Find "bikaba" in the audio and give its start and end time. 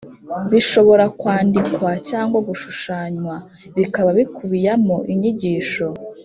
3.77-4.09